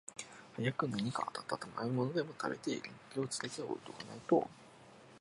[0.55, 4.49] 早く何か暖かいものでも食べて、元気をつけて置かないと、